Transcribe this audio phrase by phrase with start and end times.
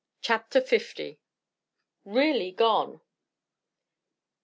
[0.21, 1.15] _"CHAPTER L.
[2.05, 3.01] REALLY GONE!